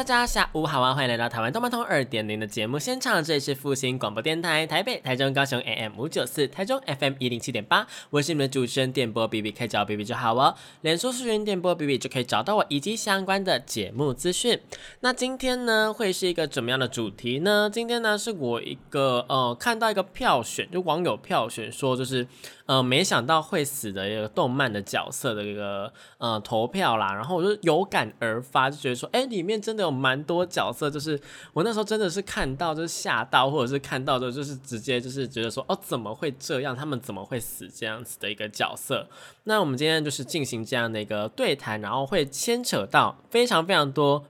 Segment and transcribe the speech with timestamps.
[0.00, 0.94] 大家下午好啊！
[0.94, 10.54] 欢迎来到台湾动漫通二点零的节目现场，这里是复兴广播电台台北、台中、高雄 AM 五九四，台中 FM 一零七点八，我是你们的主持人电波 B B，可以找 B B 就好哦。
[10.80, 14.58] 脸书搜寻电波 B B 就可以找到我以及相关的节目资讯。
[15.00, 17.68] 那今天呢，会是一个怎么样的主题呢？
[17.70, 22.26] 今天呢，是我一个呃看到一个票选，就网友票选说，就是
[22.64, 29.50] 呃没想到会死的一个动漫的角色的一个呃投票啦，然后我就有感而发，就觉得说，哎，里面。
[29.60, 31.20] 真的有蛮多角色，就是
[31.52, 36.76] 我那时候真的是看到就是吓到，或者是看到的，就是直接就是觉得说哦怎么会这样？
[36.76, 39.08] 他们怎么会死这样子的一个角色？
[39.44, 44.24] 那我们今天就是进行这样的一个对谈，然后会牵扯到非常非常多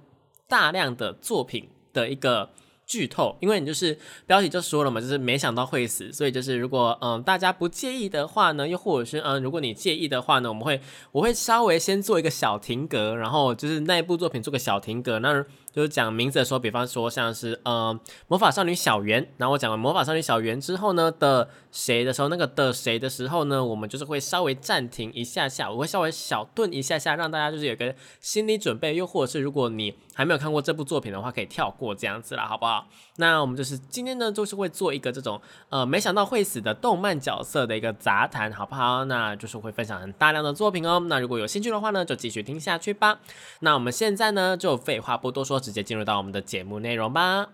[0.49, 2.51] 大量的作品的一个。
[2.91, 3.97] 剧透，因为你就是
[4.27, 10.81] 标题就说了嘛，就是没想到会死，所以就是如果嗯大家不介意的话呢，又或者是嗯如果你介意的话呢，我们会
[11.13, 15.47] 我会稍微先做一个小停格，然后就是那一部作品做个小停格，那。
[15.73, 32.87] 就是讲名字的时候，比方说像是呃魔法少女小圆，然后我讲完魔法少女小圆之后呢的谁的时候，那个的谁的时候呢，我们就是会稍微暂停一下下，我会稍微小顿一下下，让大家就是有个心理准备，又或者是如果你还没有看过这部作品的话，可以跳过这样子啦，好不好？
[33.17, 39.05] 那我们就是今天呢，就是会做一个这种呃没想到会死的动漫角色的一个杂谈，好不好？
[39.05, 40.99] 那就是会分享很大量的作品哦。
[41.09, 43.21] 那如果有兴趣的话呢，就继续听下去吧。
[43.61, 45.60] 那我们现在呢，就废话不多说。
[45.61, 47.49] 直接进入到我们的节目内容吧。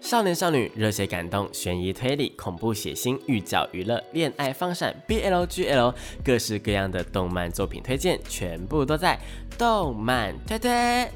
[0.00, 5.94] 少年少女、热血感动、悬疑推理、恐怖血腥、寓教娱乐、恋爱放闪、BLGL，
[6.24, 9.16] 各式各样的动漫作品推荐，全部都在
[9.56, 11.08] 动漫推推。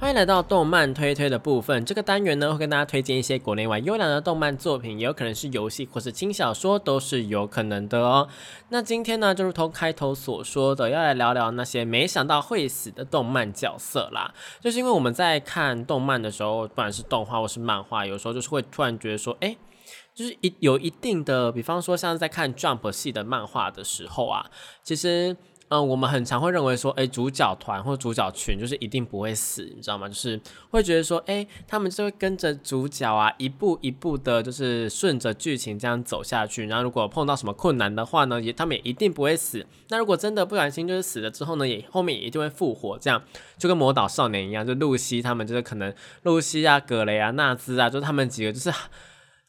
[0.00, 1.84] 欢迎来到动漫推推的部分。
[1.84, 8.26] 这个单元呢，会跟大家推荐一些国内外优良的动漫作品，也有可能是游戏或是轻小说，都是有可能的哦。
[8.70, 14.32] 那今天呢，就如同开头所说的，要来聊聊那些没想到会死的动漫角色啦。
[14.58, 19.54] 就是因为我们在看动漫的时候，不管是动画或是漫画，有时候就是会突然觉得说，哎，
[20.14, 24.46] 就是一有一定的，比方说像在看 Jump 系的漫画的时候啊，
[24.82, 25.36] 其实。
[25.70, 30.08] 嗯，我们很常会认为说，哎，主角团或主角群就是一定不会死，你知道吗？
[30.08, 36.66] 就是会觉得说，哎，他们就会跟着主角啊，一步一步的，就是顺着剧情这样走下去。
[36.66, 39.64] 然后如果碰到什么困难的话呢，也他们也一定不会死。
[39.90, 43.22] 那如果真的不小心就是死了之后呢，也后面也一定会复活，这样
[43.56, 45.94] 就跟魔导少年一样，就露西他们就是可能
[46.24, 48.72] 露西啊、格雷啊、纳兹啊，就他们几个就是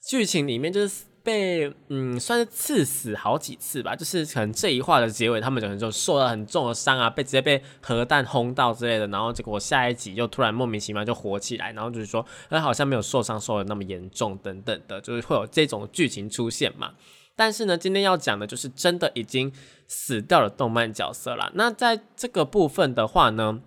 [0.07, 1.05] 剧情里面就是。
[1.23, 16.91] 被嗯算是刺死好几次吧，就是可能这一话的结尾，他们可能就受了很重的伤啊，被直接被核弹轰到之类的，然后结果下一集又突然莫名其妙就活起来，然后就是说，哎，好像没有受伤受的那么严重等等的，就是会有这种剧情出现嘛。
[17.35, 19.51] 但是呢，今天要讲的就是真的已经
[19.88, 21.51] 死掉了动漫角色了。
[21.55, 23.61] 那在这个部分的话呢？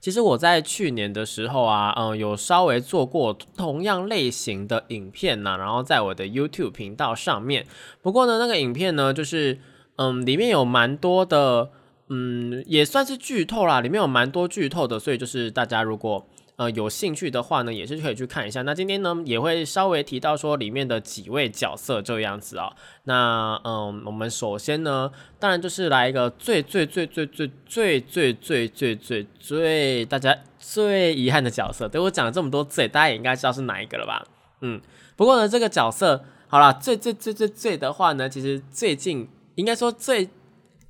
[0.00, 7.66] 其实我在去年的时候啊，嗯，有稍微做过同样类型的影片呢，然后在我的 YouTube 频道上面。
[8.00, 9.58] 不过呢，那个影片呢，就是
[9.96, 11.70] 嗯，里面有蛮多的，
[12.08, 16.26] 嗯，也算是剧透啦，里面有蛮多剧透的，所以就是大家如果。
[16.60, 18.60] 呃，有兴趣的话呢，也是可以去看一下。
[18.60, 22.70] 那今天呢，也会稍微提到说里面的几位角色这样子啊。
[23.04, 31.88] 那嗯，我们首先呢，当然就是来一个最最最最最最最最最最最大家最遗憾的角色。
[31.88, 34.22] 对我讲了这么多最，大家也应该知道是哪一个了吧？
[34.60, 34.78] 嗯，
[35.16, 40.28] 不过呢，这个角色好了，最最最最最的话呢，其实最近应该说最。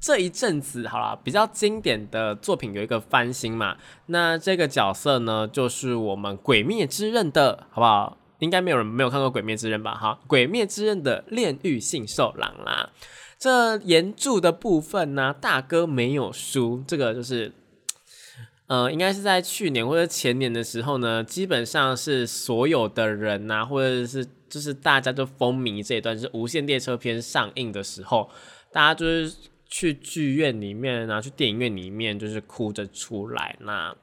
[0.00, 3.76] 这一阵子好了，比较经典的作品有一个翻新嘛，
[4.06, 8.16] 那这个角色呢，就是我们《鬼灭之刃》的好不好？
[8.38, 9.94] 应该没有人没有看过《鬼灭之刃》吧？
[9.94, 12.88] 哈，《鬼灭之刃》的炼狱信受狼啦，
[13.38, 17.52] 这原著的部分呢，大哥没有输，这个就是，
[18.68, 28.30] 呃，应该是在去年或者前年的时候呢，基本上是所有的人呐，或者是就是大家都风靡这一段，是《无限列车篇》上映的时候，
[28.72, 29.34] 大家就是。
[29.70, 33.56] 去剧院里面啊，去电影院里面，就是哭着出来。
[33.60, 33.96] 那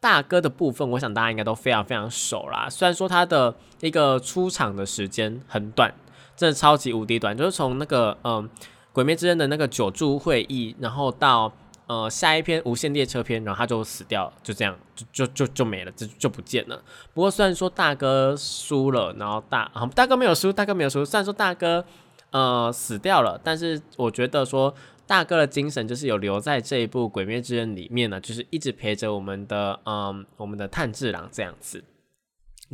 [0.00, 2.68] 大哥的部分，我想大家应该都非常非常熟啦。
[2.68, 5.94] 虽然说他的一个出场的时间很短，
[6.36, 8.46] 真的超级无敌短，就是从那个嗯
[8.92, 11.52] 《鬼灭之刃》的那个九柱会议，然后到。
[11.88, 16.80] 呃下一篇无限列车篇，然后他就死掉，就这样就就就就没了，就就不见了。
[17.12, 21.04] 不过虽然说大哥输了，然后大啊大哥没有输，大哥没有输。
[21.04, 21.84] 虽然说大哥
[22.30, 24.72] 呃死掉了，但是我觉得说
[25.06, 31.84] 大哥的精神就是有留在这一部《鬼灭之刃》里面呢，就是一直陪着我们的嗯我们的炭治郎这样子。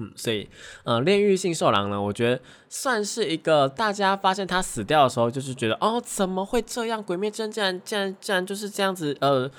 [0.01, 0.49] 嗯，所以，
[0.85, 7.03] 呃，炼狱性兽狼呢，我觉得算是一个大家发现他死掉的时候，就是觉得哦，怎么会这样？
[7.03, 9.51] 鬼灭之刃竟然竟然竟然就是这样子，呃，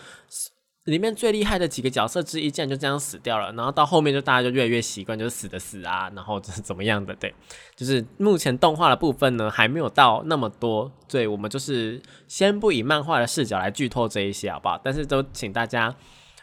[0.89, 3.51] 里面最厉害的几个角色之一，竟然就这样死掉了。
[3.53, 7.15] 然后到后面就大家就越来越习惯，就是死的死啊，然后是怎么样的？
[7.15, 7.33] 对，
[7.75, 10.91] 就是目前动画的部分呢，还没有到那么多。
[11.07, 14.79] 所以，我们就是先不以漫画的视角来剧透这一些，好不好？
[14.83, 15.95] 但是都请大家，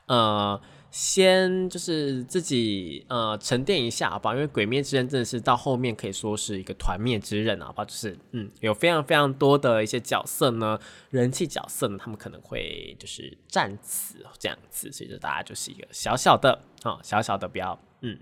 [0.06, 0.60] 呃。
[0.90, 4.32] 先就是自己呃沉淀一下，好吧？
[4.34, 7.84] 因为《鬼灭之刃》真的是到后面可以说是一个团灭之刃，好吧？
[7.84, 10.78] 就是嗯，有非常非常多的一些角色呢，
[11.10, 18.18] 人气角色呢，他们可能会就是战死这样子，所以说大家就是一个小小的啊，小小的标，嗯，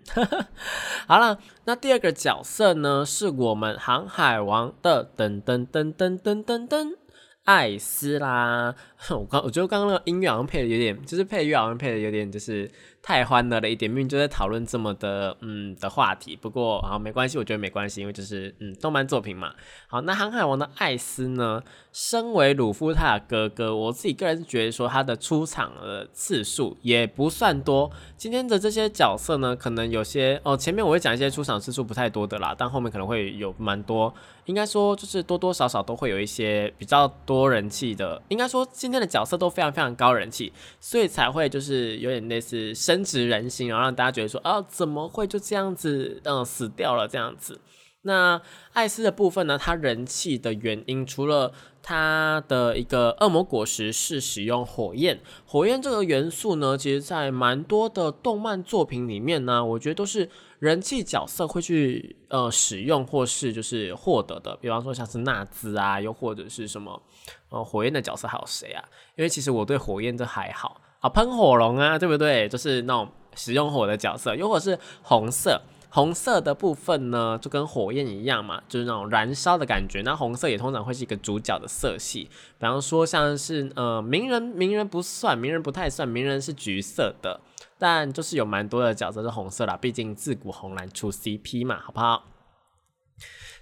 [1.06, 6.96] 好了，那第二个角色呢，是我们航海王的噔噔噔噔噔噔噔。
[7.44, 8.74] 艾斯啦，
[9.10, 12.70] 我刚我觉得刚刚那个音乐好像配的有点，就是配乐好像配的有点，就是
[13.04, 13.90] 太欢乐了一点。
[13.90, 19.52] 明明就在讨论这么的嗯的话题，不过好没关系，我觉得没关系，因为就是嗯动漫作品嘛。
[19.86, 21.62] 好，那航海王的艾斯呢，
[21.92, 27.90] 身为鲁夫他的哥哥，我自己个人觉得说他的出场的次数也不算多。
[28.16, 34.12] 今天的这些角色呢，可能有些哦，前面我会讲一些出场次数不太多的啦，但后面可能会有蛮多。
[34.46, 38.20] 应该说，就是多多少少都会有一些比较多人气的。
[38.28, 47.60] 应该说，今天的角色都非常非常高人气，所以才会就是有点类似深植人心，然后让大家觉得说，啊，怎么会就这样子，嗯，死掉了这样子。
[48.02, 48.40] 那
[48.72, 49.58] 艾斯的部分呢？
[49.58, 51.52] 他人气的原因，除了
[51.82, 60.28] 他的一个恶魔果实是使用火焰，火焰这个元素呢，其实在蛮多的动漫作品里面呢，我觉得都是
[60.60, 64.54] 人气角色会去呃使用或是就是获得的。
[64.58, 67.02] 比方说像是纳兹啊，又或者是什么
[67.48, 68.84] 呃火焰的角色还有谁啊？
[69.16, 72.48] 因为其实我对火焰这还好啊，喷火龙啊，对不对？
[72.48, 75.60] 就是那种使用火的角色，又或是红色。
[75.90, 80.00] 红色的部分呢，就跟火焰一样嘛，就是那种燃烧的感觉。
[80.00, 82.24] 那红色也通常会是一个主角的色系，
[82.58, 87.38] 比方说像是呃鸣人，鸣人不算，鸣人不太算，鸣人是橘色的，
[87.78, 92.24] 但就是有蛮多的角色是红色啦，毕竟自古红蓝出 CP 嘛，好不好？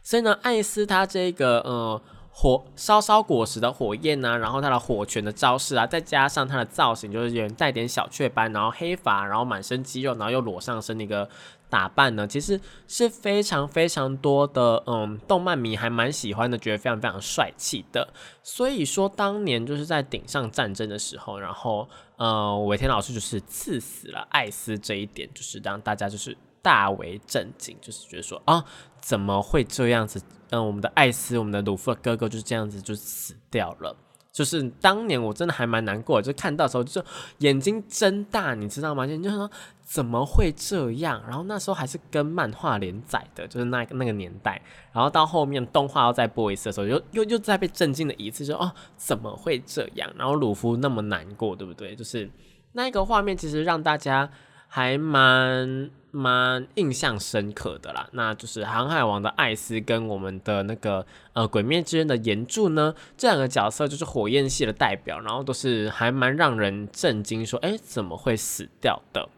[0.01, 2.01] 所以呢，艾斯他这个呃。
[2.35, 11.29] 火烧烧果实的火焰啊，然后他的火拳的招式啊，再加上他的造型，就是有点带点小雀斑，然后黑发，然后满身肌肉，然后又裸上身的一个
[11.69, 12.59] 打扮呢，其实
[12.89, 18.09] 是非常非常多的嗯动漫迷还蛮喜欢的，觉得非常非常帅气的。
[18.43, 21.87] 所以说当年就是在顶上战争的时候，然后
[22.17, 28.65] 呃尾田老师就是刺死了艾斯这一点，就是让大家就是大为震惊，就是觉得说啊
[29.03, 30.23] 怎么会这样子？
[30.51, 33.95] 嗯，我们的艾斯，我们的鲁夫的哥哥就是这样子就死掉了。
[34.31, 37.05] 就是当年我真的还蛮难过，就看到时候就
[37.39, 39.07] 眼睛睁大，你知道吗？
[39.07, 39.51] 就就说
[39.83, 41.23] 怎么会这样？
[41.27, 44.63] 然后那时候还是跟漫画连载的，就是那那个年代。
[44.93, 50.11] 然后到后面动画要再播一次的时候，又又又再被震惊了一次，就哦怎么会这样？
[50.17, 51.95] 然后鲁夫那么难过，对不对？
[51.95, 52.31] 就是
[52.73, 54.31] 那个画面，其实让大家。
[54.75, 69.29] 还蛮蛮印象深刻的啦，那就是航海王的艾斯跟我们的那个呃鬼灭之刃的岩柱呢，这两个角色就是火焰系的代表，然后都是还蛮让人震惊，说哎怎么会死掉的？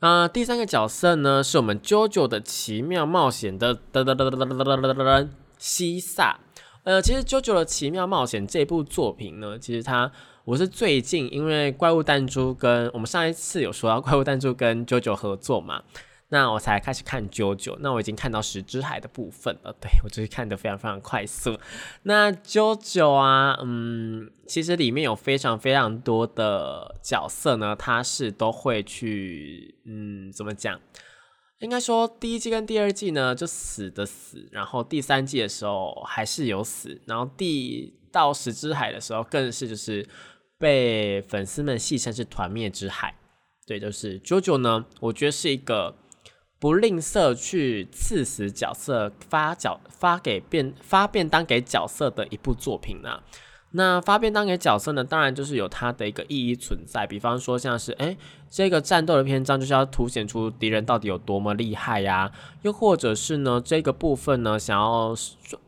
[0.00, 6.40] 那第三个角色呢，是我们 JoJo 的奇妙冒险的噔噔噔噔噔噔噔噔西萨。
[6.84, 10.12] 呃，其实 JoJo 的奇妙冒险这部作品呢，其实它。
[10.48, 15.82] 我是最近因为怪物弹珠跟我们上一次有说到 怪物弹珠跟九九合作嘛，
[16.30, 17.76] 那我才开始看九九。
[17.80, 21.58] 那我已经看到十之海的部分了，对我就是看的非常非常快速。
[22.04, 30.80] 那九九啊，嗯，其实里面有非常非常多的角色呢，他是都会去，嗯，怎么讲？
[31.58, 40.08] 应该说第一季跟第二季呢就死的死，然后第三季的时候还是有死，然后第到十之海的时候更是就是。
[40.58, 43.14] 被粉丝们戏称是团灭之海，
[43.66, 45.94] 对，就是 JoJo 呢，我觉得是一个
[46.58, 53.20] 不吝啬去刺死角色、发角发给便发便当给角色的一部作品呢。
[53.72, 58.16] 那发便当给角色呢，当然就是有它的一个意义存在，比方说像是哎，
[58.48, 65.14] 这个战斗的篇章就是要凸显出敌人到底有多么厉害呀，又或者是呢，这个部分呢，想要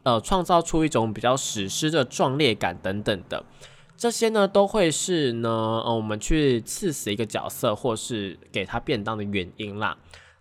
[0.03, 3.45] 呃创造出一种比较史诗的壮烈感等等的。
[4.01, 5.51] 这些呢都会是呢，
[5.85, 9.99] 呃，我们去刺死一个角色或是给他便当的原因啦。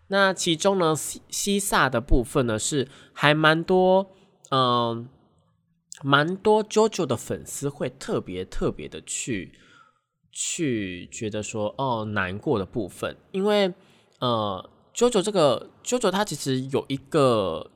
[0.08, 4.12] 那其中呢，西西萨的部分呢是还蛮多，
[4.50, 5.10] 嗯，
[6.02, 9.52] 蛮多 JoJo 的粉丝会特别特别的去
[10.32, 13.74] 去觉得说，哦，难过的部分，因为
[14.20, 17.70] 呃，JoJo 这个 JoJo 它其实有一个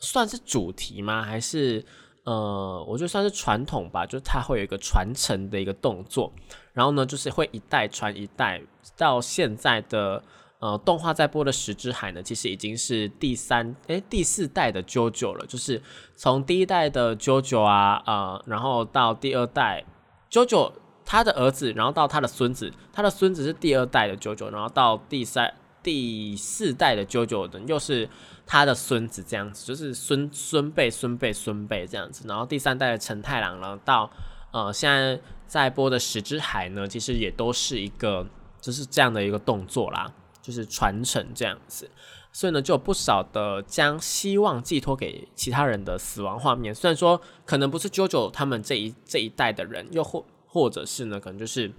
[0.00, 1.22] 算是主题吗？
[1.22, 1.84] 还是
[2.28, 6.30] 呃，我觉得算是传统吧，就是它会有一个传承的一个动作，
[6.74, 8.60] 然后呢，就是会一代传一代，
[8.96, 10.22] 到现在的。
[10.60, 15.80] 呃，动画在播的《十之海》呢，其实已经是第三诶第四代的 JoJo 了，就是
[16.16, 19.84] 从第一代的 JoJo 啊，呃，然后到第二代
[20.32, 20.72] JoJo
[21.04, 28.08] 他的儿子，然后到他的孙子，他的孙子是第二代的 JoJo，然后到第三第四代的 JoJo 的又是
[28.48, 34.10] 他的孙子，这样子就是孙孙辈孙辈孙辈这样子，然后第三代的陈太郎呢，到
[34.50, 38.26] 呃现在在播的《十之海》呢，其实也都是一个
[38.60, 40.12] 就是这样的一个动作啦。
[40.40, 41.90] 就是传承这样子，
[42.32, 46.74] 所以呢，就有不少的将希望寄托给其他人的死亡画面。
[46.74, 51.70] 虽然说可能不是 JoJo 他们这一这一代的人，又或或者是呢，可能就是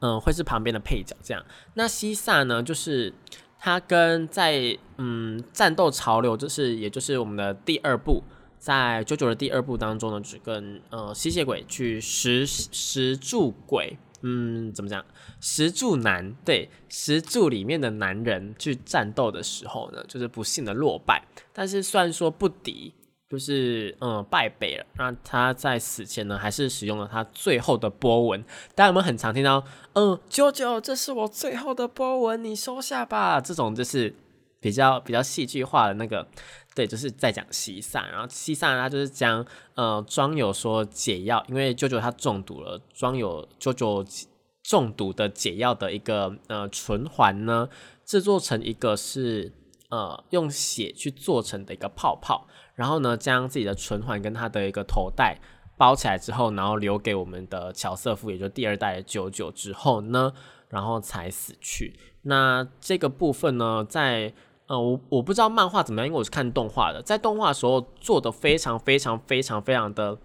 [0.00, 1.44] 嗯，会是旁边的配角这样。
[1.74, 3.14] 那西萨呢，就是
[3.60, 8.24] 他跟在嗯战斗潮流，就是也就是我们的第二部，
[8.58, 13.98] 在九九的第二部当中呢，只跟呃吸血鬼去食食柱鬼。
[14.22, 15.02] 嗯，怎么讲？
[15.40, 21.22] 食柱男对食柱里面的男人去战斗的时候呢，就是不幸的落败。
[21.54, 22.92] 但是虽然说不敌，
[23.30, 24.84] 就是嗯败北了。
[24.96, 28.42] 那他在死前呢，还是使用了他最后的波纹。
[28.74, 29.64] 大家有没有很常听到？
[29.94, 33.40] 嗯，舅舅，这是我最后的波纹，你收下吧。
[33.40, 34.14] 这种就是
[34.58, 36.26] 比较比较戏剧化的那个。
[36.72, 39.44] 对，就是在讲西萨，然后西萨他就是将
[39.74, 44.06] 呃装有说解药，因为舅舅他中毒了，装有舅舅
[44.62, 47.68] 中毒的解药的一个呃唇环呢，
[48.04, 49.52] 制作成一个是
[49.88, 52.46] 呃用血去做成的一个泡泡，
[52.80, 55.36] 然后呢将自己的唇环跟他的一个头带
[55.76, 60.32] 包起来之后，然后留给我们的乔瑟夫，也就第二代的九九之后呢，
[60.70, 61.98] 然后才死去。
[62.22, 64.32] 那这个部分呢，在
[64.66, 70.16] 呃，我我不知道漫画怎么样，因为我是看动画的，在动画的时候做的非常非常非常非常的，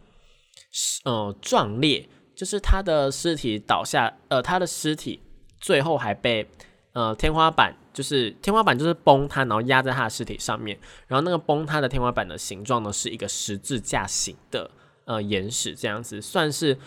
[1.03, 5.19] 呃，壮烈，就是他的尸体倒下，呃，他的尸体
[5.59, 6.47] 最后还被
[6.93, 14.69] 呃天花板，就是天花板就是崩塌，然后压在他的尸体上面，然后那个崩塌的天花板的形状呢是一个十字架形的
[15.05, 16.77] 呃岩石，这样子算是。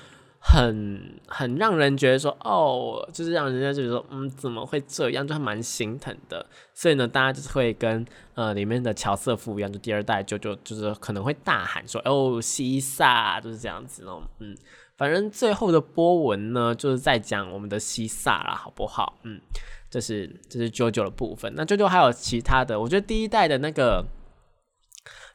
[0.40, 6.46] 很很让人觉得说哦，就是让人家就是说嗯，怎么会这样，就还蛮心疼的。
[6.72, 14.56] 所以呢，大家就是会跟呃里面的乔瑟夫一样，就第二代就就就是可能会大喊说哦，西萨就是这样子哦，嗯，
[14.96, 19.18] 反正最后的波纹呢，就是在讲我们的西萨啦，好不好？
[19.24, 19.40] 嗯，
[19.90, 21.52] 这是这是 JoJo 的部分。
[21.56, 24.04] 那 JoJo 还有其他的，我觉得第一代的那个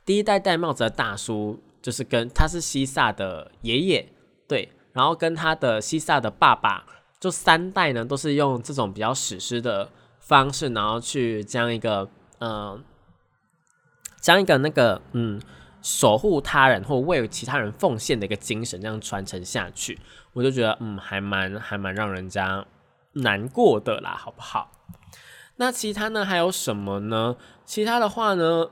[0.05, 4.07] 第一代戴帽子的大叔，就是跟他是西萨的爷爷，
[4.47, 4.69] 对。
[4.93, 6.85] 然后跟他的西萨的爸爸，
[7.19, 12.07] 就三代呢，都是用这种比较史诗的方式，然后去将一个
[12.39, 12.83] 嗯，
[14.21, 15.41] 将一个那个嗯，
[15.81, 19.99] 守护他人或为其他人奉献的一个精神，这样传承下去，
[20.33, 22.63] 我就觉得嗯，还蛮还蛮让人家
[23.13, 24.71] 难过的啦，好不好？
[25.57, 27.35] 那其他呢还有什么呢？
[27.65, 28.67] 其他的话呢？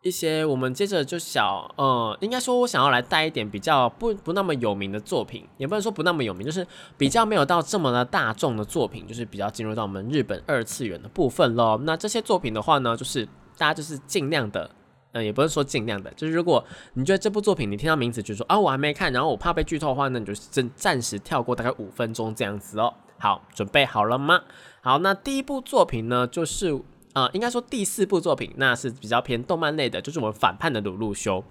[0.00, 6.64] 一些我们接着就小呃，应该说我想要来带一点比较不不那么有名的作品，也不能说不那么有名，就是
[6.96, 11.80] 比较没有到这么的大众的作品，就是比较进入到我们日本二次元的部分咯。
[11.82, 13.26] 那这些作品的话呢，就是
[13.58, 14.70] 大家就是尽量的，
[15.12, 22.94] 嗯，也不是说尽量的，就是如果你觉得这部作品你听到名字就说啊我还没看，然后我怕被剧透的话，那你就暂暂时跳过大概五分钟这样子哦。
[23.18, 24.42] 好，准备好了吗？
[24.80, 26.80] 好，那第一部作品呢，就是。
[27.14, 31.42] 呃，应该说第四部作品那是比较偏动漫类的，就是我们反叛的鲁路修。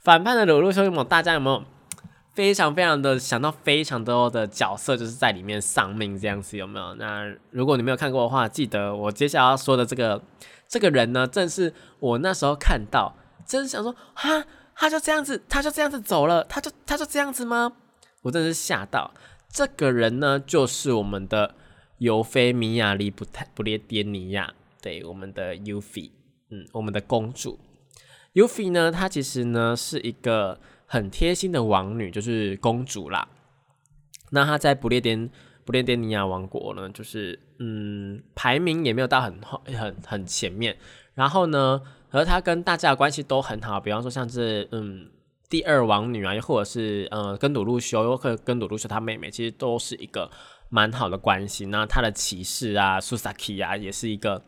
[0.00, 1.62] 反叛的鲁路修，有没有大家有没有
[2.34, 6.94] 非常非常的想到非常多的角色，就是在里面丧命这样子，有没有？
[6.96, 10.20] 那如果你没有看过的话，记得我接下来要说的这个
[10.66, 13.14] 这个人呢，正是我那时候看到，
[13.46, 17.72] 真想说，哈，他就这样子，他就这样子走了，他就他就这样子吗？
[18.22, 19.10] 我真是吓到。
[19.52, 21.54] 这个人呢，就是我们的
[21.98, 24.54] 尤菲米亚利布泰布列颠尼亚。
[24.80, 26.12] 对，我们的尤菲
[26.50, 27.58] 嗯，我们的公主
[28.34, 33.28] 尤菲呢，她其实呢是一个很贴心的王女，就是公主啦。
[34.30, 35.28] 那她在不列颠
[35.64, 40.76] 不列颠尼亚王国呢，就是嗯，排名也没有到很很很前面。
[41.14, 45.10] 然后呢，和她跟大家的关系都很好，比方说像是嗯，
[45.48, 50.30] 第二王女啊，又或者是呃跟鲁路修，又或者跟鲁路修他妹妹，其实都是一个
[50.68, 51.64] 蛮好的关系。
[51.66, 54.44] 那他的骑士啊，Susaki 啊，也是一个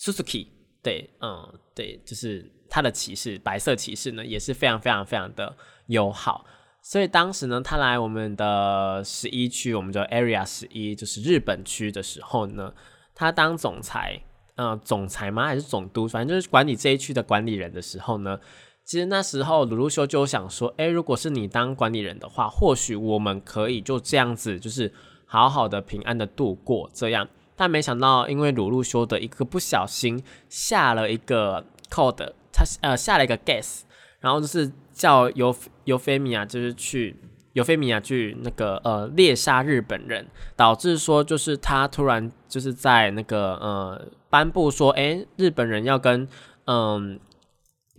[0.00, 0.46] Susuki，
[0.82, 5.54] 对，嗯，对，就是他的骑士，白色骑士呢，也是非常非常非常的
[5.88, 6.46] 友好。
[6.80, 12.72] 所以当时呢，他来我们的十一区，我们叫 Area 十一，就是日本区的时候呢，
[13.14, 14.22] 他当总裁，
[14.54, 15.44] 呃，总裁吗？
[15.44, 16.08] 还是总督？
[16.08, 18.40] 反正就是管理这一区的管理人的时候呢。
[18.88, 24.90] 其实那时候鲁鲁修就想说，诶，如果是你当管理人的话，或许我们可以就这样子，就是
[25.26, 27.28] 好好的平安的度过这样。
[27.54, 33.82] 但没想到，因为鲁鲁修的一个不小心下了一个 code，他呃下了一个 guess，
[34.20, 35.54] 然后就是叫尤
[35.84, 37.14] 尤菲米亚就是去
[37.52, 40.26] 尤菲米亚去那个呃猎杀日本人，
[40.56, 46.26] 导致说就是他突然就是在那个呃颁布说，诶，日本人要跟
[46.64, 47.20] 嗯。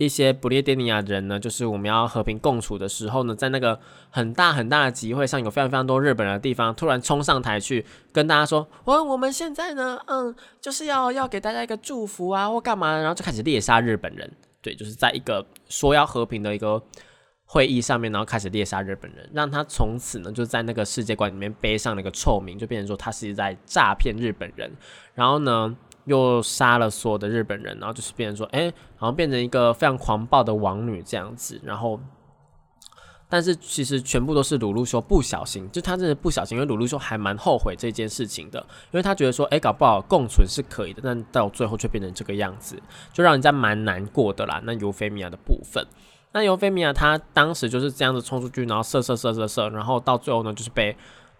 [0.00, 3.78] 一些不列颠尼亚人呢，就是我们要和平共处的时候呢，在那个
[4.08, 14.32] 很大很大的集会上，有非常非常多日本人的地方，突然冲上台去跟大家说：“我我们现在呢，嗯，就是要要给大家一个祝福啊，或干嘛？”然后就开始猎杀日本人。
[14.62, 16.82] 对，就是在一个说要和平的一个
[17.44, 24.72] 会议上面，然后开始猎杀日本人，让他从此呢就在那个世界观里面背上了一个臭名，就变成说他是在诈骗日本人。
[25.12, 25.76] 然后呢？
[26.10, 31.60] 又杀了所有的日本人，然后就是变成说，哎，好像变成一个非常狂暴的王女这样子。
[31.62, 32.00] 然后，
[33.28, 38.58] 但是其实全部都是鲁路修不小心，就他真的不小心，因为鲁路修还蛮后悔这件事情的，
[38.90, 42.76] 因为他觉得说，哎，搞不好共存是可以的，但到最后却变成这个样子，
[43.12, 44.60] 就让人家蛮难过的啦。
[44.64, 45.86] 那尤菲米亚的部分，
[46.32, 50.96] 那尤菲米亚他当时就是这样子冲出去，然后射射射射射，然后到最后呢，就是被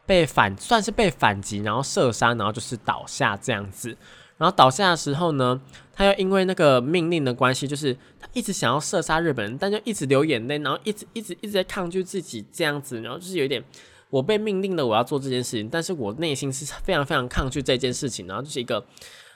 [0.07, 3.97] 被反算是被反击，然后射杀，然后就是倒下这样子。
[4.41, 5.61] 然后倒下的时候呢，
[5.93, 13.63] 他又因为那个命令的关系，就是他一直想要射杀日本人，但就一直流眼泪，然后一直一直一直在抗拒自己这样子，然后就是有一点
[14.09, 18.81] 我被命令了，我要做这件事情，但是我内心是非常非常抗拒这件事情，然后就是一个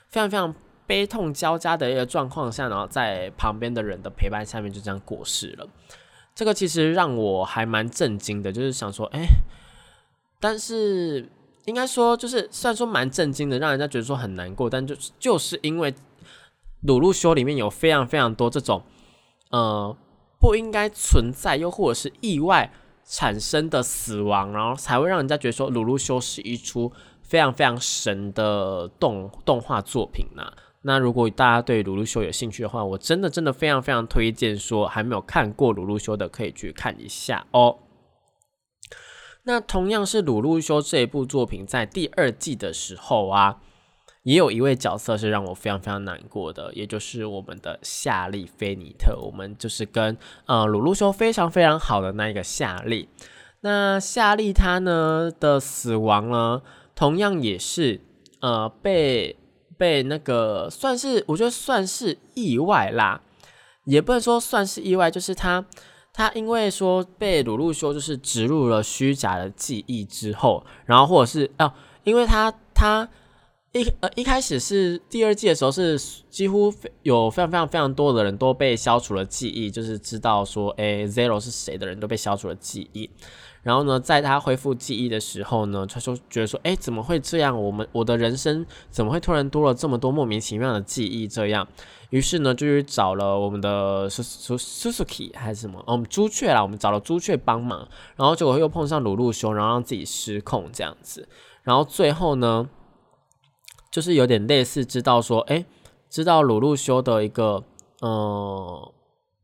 [0.08, 0.54] 非常非常
[0.86, 5.68] 悲痛交加的一个状况下，然后在旁边的人的陪伴下面就这样过世了。
[6.34, 9.26] 这个其实让我还蛮震惊的，就是想说，哎，
[10.40, 11.28] 但是。
[11.66, 15.94] 应该说，就是虽然说蛮震惊的，让人家觉得说很难过，但就是就是因为
[16.82, 18.82] 鲁路修里面有非常非常多这种
[19.50, 19.96] 呃
[20.38, 22.70] 不应该存在又或者是意外
[23.04, 30.52] 产生的死亡，然后才会让人家觉得说鲁路修是一出非常非常神的动动画作品呐。
[30.82, 37.78] 那如果大家对鲁路修有兴趣的话，我真的真的非常非常推荐说还没有看过鲁路修的可以去看一下哦。
[39.46, 43.60] 那同样是鲁路修这一部作品，在第二季的时候啊，
[44.22, 49.18] 也有一位角色是让我非常非常难过的，也就是我们的夏利菲尼特。
[49.20, 53.10] 我们就是跟呃鲁路修非常非常好的那一个夏利。
[53.60, 56.62] 那夏利他呢的死亡呢，
[56.94, 58.00] 同样也是
[58.40, 59.36] 呃被
[59.76, 63.20] 被那个算是我觉得算是意外啦，
[63.84, 65.66] 也不能说算是意外，就是他。
[66.16, 71.72] 他因为说被鲁路修就是植入了虚假的记忆之后，然后或者是哦，
[72.04, 73.08] 因为他他
[73.74, 75.98] 一呃一开始是第二季的时候是
[76.30, 83.10] 几乎有非常非常非常多的人都被消除了记忆，就是知道说诶 Zero 是谁的人都被消除了记忆。
[83.64, 87.60] 然后呢，在他恢复记忆的时候呢，他就觉得说，哎，怎么会这样？
[87.60, 91.26] 我们我的人生怎么会突然多了这么多莫名其妙的记忆？
[91.26, 91.66] 这样，
[92.10, 101.26] 于是呢，就去找了我们的苏苏 Suzuki 还是什么，哦，朱雀啦，我们找了朱雀帮忙，然后结果又碰上鲁路修，然后让自己失控这样子，
[101.62, 102.68] 然后最后呢，
[103.94, 105.64] 就是有点类似知道说，哎，
[106.10, 107.62] 知道鲁路修的一个，
[108.00, 108.90] 呃。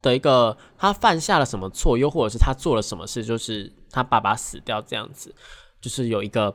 [0.02, 5.34] 的一个他犯下了什么错，又或者是他做了什么事，就是他爸爸死掉这样子，
[5.78, 6.54] 就是有一个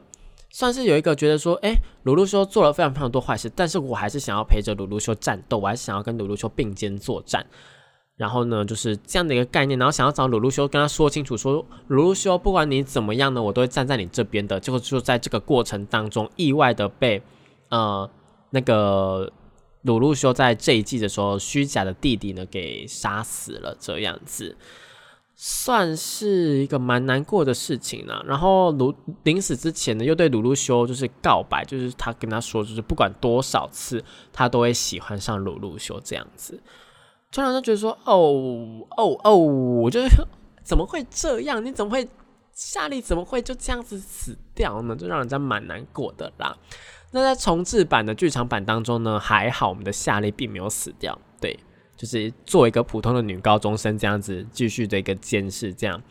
[0.49, 7.45] 算是有一个觉得说，哎，鲁鲁修做了非常非常多坏事，但是我还是想要陪着鲁鲁修战斗，我还是想要跟鲁鲁修并肩作战。
[8.17, 14.59] 然后呢，就是这样的一个概念，然后想要找鲁鲁修跟他说清楚，说鲁鲁修不管你怎么样呢，我都会站在你这边的。
[14.59, 17.21] 结果就在这个过程当中，意外的被
[17.69, 18.09] 呃
[18.49, 19.31] 那个。
[19.85, 24.57] 鲁路修在这一季的时候，虚假的弟弟呢给杀死了，这样子
[25.35, 28.19] 算是一个蛮难过的事情呢。
[28.25, 36.59] 然后鲁临死之前呢，又对鲁路修就是告白，就是他跟他说，就是不管多少次，他都会喜欢上鲁路修这样子。
[37.31, 40.07] 突然就觉得说，哦哦哦，我就是
[40.63, 41.63] 怎么会这样？
[41.63, 42.09] 你怎么会
[42.53, 44.95] 夏利怎么会就这样子死掉呢？
[44.95, 46.57] 就让人家蛮难过的啦。
[47.15, 51.57] 那在重置版的剧场版当中呢，还好我们的夏利并没有死掉，对，
[51.95, 56.01] 就是做一个普通的女高中生这样子继续的一个监视，这样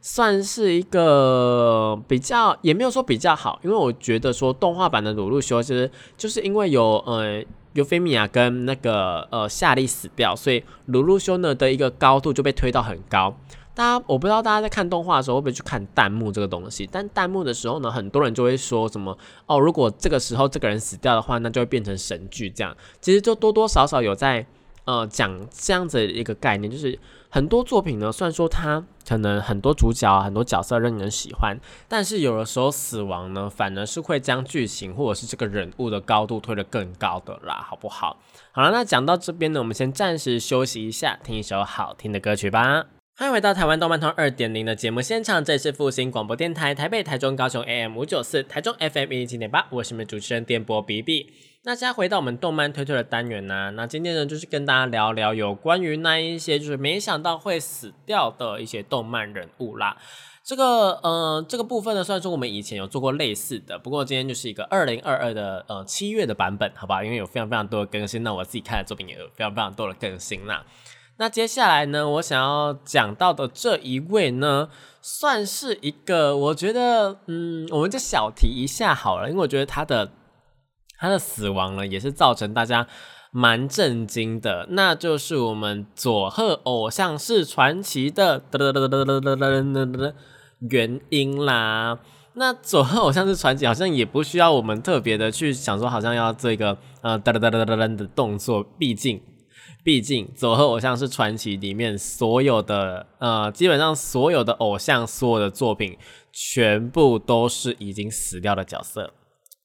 [0.00, 13.36] 算是一个比较，也没有说比较好，因为我觉得说动画版的鲁路修其实就是因为有呃尤菲米亚跟那个呃夏利死掉，所以鲁路修呢的一个高度就被推到很高。
[13.74, 22.76] 大家我不知道大家在看动画的时候会不会去看弹幕这个东西，但弹幕的时候呢，很多人就会说什么哦，如果这个时候这个人死掉的话，那就会变成神剧这样。
[23.00, 24.46] 其实就多多少少有在
[24.84, 26.96] 呃讲这样子一个概念，就是
[27.28, 31.58] 很多作品呢，虽然说它可能很多主角很多角色让人喜欢，
[31.88, 38.18] 但是有的时候死亡呢，反而是会将剧情或者是这个人物的高度推得更高的啦，好不好？
[38.52, 42.84] 好了，那讲到这边呢，我们先暂时休息一下，听一首好听的歌曲吧。
[43.16, 51.32] 欢迎回到台湾动漫通二点零的节目现场，这里是复兴广播电台台北、台中、高雄 AM 五九四，台中 FM 一零七点八，我是你们主持人电波 B B。
[51.62, 59.96] 那现在回到我们动漫推推的单元呢，那今天呢就是跟大家聊聊有关于那一些就是没想到会死掉的一些动漫人物啦。
[60.42, 67.04] 这个呃这个部分呢，虽然说我们以前有做过类似的，不过今天就是一个二零二二的呃七月的版本，好吧？
[67.04, 70.66] 因为有非常非常多的更新，那我自己看的作品也有非常非常多的更新啦。
[71.16, 74.68] 那接下来呢，我想要讲到的这一位呢，
[75.00, 80.10] 算是一个，我觉得，嗯，我们就小提一下好了，因为我觉得他的
[80.98, 82.88] 他的死亡呢，也是造成大家
[83.30, 88.42] 蛮震惊的，那就是我们佐贺偶像是传奇的
[90.70, 92.00] 原因啦。
[92.36, 99.22] 那佐贺偶像是传奇，好像也不需要我们特别的去想说，好像要这个呃哒哒哒哒哒哒的动作，毕竟。
[99.84, 105.98] 毕竟，佐贺偶像是传奇里面所有的呃，基本上所有的偶像所有的作品，
[106.32, 109.12] 全部都是已经死掉的角色。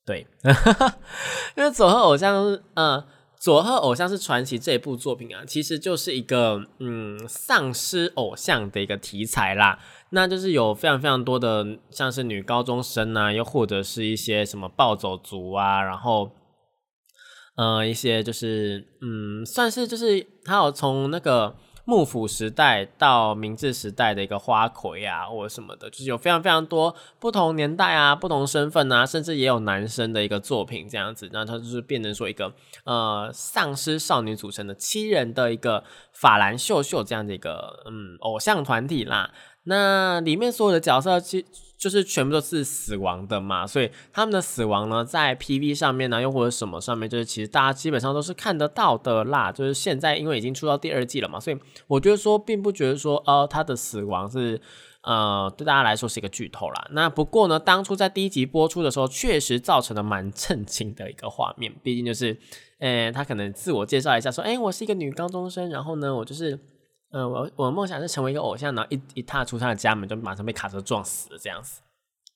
[0.06, 0.28] 对，
[1.56, 3.06] 因为佐贺偶像，呃，
[3.40, 9.80] 佐贺偶像是传奇这一部作品啊，其实就是一个嗯丧尸偶像的一个题材啦。
[10.10, 16.30] 那就是有非常非常多的像是女高中生啊，又或者是一些什么暴走族啊，然后。
[17.60, 32.54] 呃，一些就是嗯，算是就是还有从那个幕府时代到明治时代的一个花魁啊，或者什么的，就是有非常非常多不同年代啊、不同身份啊，甚至也有男生的一个作品这样子，那它就是变成说一个
[32.86, 39.30] 呃丧尸少女组成的七人的一个法兰秀秀这样的一个嗯偶像团体啦。
[39.70, 41.46] 那里面所有的角色其
[41.78, 49.52] 就是全部都是死亡的嘛，所以他们的死亡呢，在 PV 上面呢，又或者什么上面，就是其实大家基本上都是看得到的啦。
[49.52, 54.60] 就是现在因为已经出到第二季了嘛，所以我觉得说并不觉得说，呃，他的死亡是
[55.04, 56.88] 呃对大家来说是一个剧透啦。
[56.92, 61.72] 那不过呢，当初在第一集播出的时候，确实造成了蛮震惊的一个画面。
[61.82, 62.36] 毕竟就是，
[62.80, 66.60] 呃，他可能自我介绍一下说，哎，我是一个女高中生，然后呢，我就是。
[67.12, 71.82] 嗯，我我梦想是成为一个偶像，然后一一踏出他的家门，就马上被卡车撞死这样子。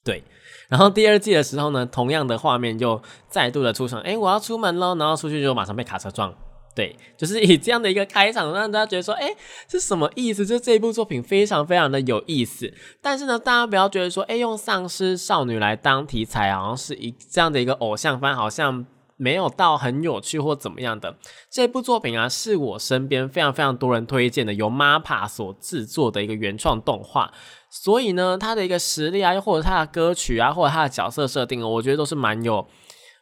[0.04, 0.24] 对，
[0.68, 6.34] 然后第二季的时候呢，同样的画面就再度的出场，哎，我要出门喽，然后出去就马上被卡车撞。
[6.76, 9.30] 对，就是以这样的一个开场，让大家觉得说，哎，
[9.70, 10.44] 是什么意思？
[10.44, 12.74] 就这一部作品非常非常的有意思。
[13.00, 18.88] 但是呢，大家不要觉得说，哎，用丧尸少女来当题材，好像是一这样的一个偶像番，好像。
[19.24, 21.18] 没有到很有趣或怎么样的
[21.50, 27.32] 这部作品啊，是我身边非常非常多人推荐的，由 MAPPA 所制作的一个原创动画。
[27.70, 32.68] 所以呢，它的一个实力啊，又或者它的歌曲啊，或者它的角色设定，我觉得都是蛮有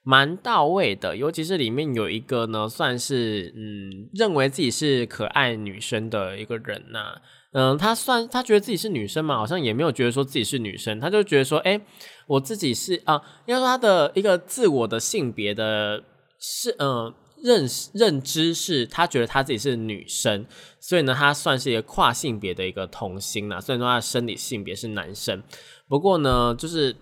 [0.04, 1.16] 蛮到位的。
[1.16, 7.22] 尤其是里面有一个呢，算是嗯，认为自己是可爱女生的一个人呐。
[7.54, 11.80] 嗯，他算他觉得自己是女生嘛，好像也没有觉得说自己是女生，他就觉得说，哎，
[12.28, 16.04] 我自己是啊，应该说他的一个自我的性别的
[16.40, 20.46] 是嗯认识认知是，他觉得他自己是女生，
[20.80, 23.60] 所以呢，他算是一个跨性别的一个童星啦。
[23.60, 25.44] 虽然说他的生理性别是男生，
[25.88, 26.96] 不过呢，就是。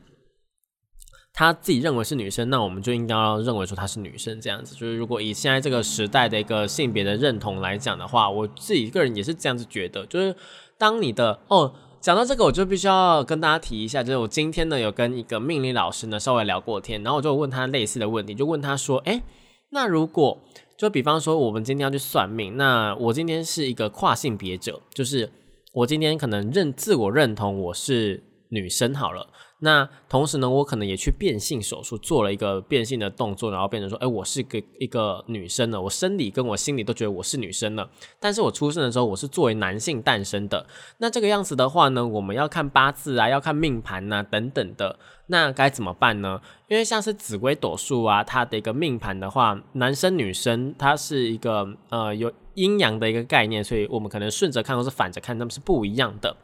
[1.40, 4.76] 他自己认为是女生，那我们就应该要认为说她是女生这样子。
[4.76, 10.06] 就是如果以现在这个时代的一个性别的认同来讲的话，我自己个人也是这样子觉得。
[10.08, 10.36] 就是
[10.78, 19.24] 当你的哦，讲到这个，我就必须要跟大家提一下，就是我今天呢有跟一个命理老师呢稍微聊过天，然后我就问他类似的问题，就问他说，哎，
[19.70, 20.38] 那如果
[20.78, 25.32] 就比方说我们今天要去算命，那我今天是一个跨性别者，就是
[25.72, 29.26] 我今天可能认自我认同我是女生好了。
[29.62, 37.90] 那同时呢，我可能也去变性手术做了一个变性的动作，然后变成说，哎，我是个一个女生了，我生理跟我心里都觉得我是女生了。
[38.22, 40.66] 但是我出生的时候，我是作为男性诞生的。
[41.00, 44.98] 那这个样子的话呢，我们要看八字啊，要看命盘呐，等等的。
[45.28, 46.40] 那该怎么办呢？
[46.70, 56.38] 因为像是紫微斗数啊，它的一个命盘的话，男生女生它是一个呃有阴阳的一个概念，所以我们可能顺着看或是反着看，他们是不一样的。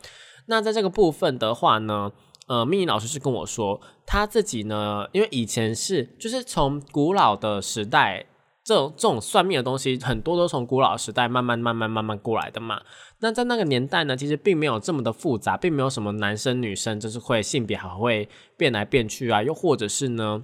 [0.48, 2.12] 那在这个部分的话呢？
[2.48, 8.26] 呃，命理老师是跟我说，他自己呢，因为以前是就是从古老的时代，
[8.64, 12.82] 这种这种算命的东西，很多都从古老时代慢慢慢慢慢慢过来的嘛。
[13.20, 20.44] 那在那个年代呢，其实并没有这么的复杂，并没有什么男生女生就是会性别还会变来变去啊，又或者是呢。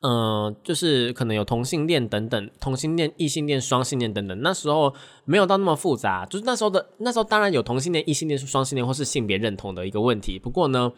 [0.00, 4.40] 嗯，就是可能有同性恋等等，同性恋、异性恋、双性恋等等。
[4.42, 10.38] 那时候没有到那么复杂，就是那时候的那时候当然有同性恋、异性恋、双性恋或是性别认同的一个问题。
[10.38, 10.92] 不过呢，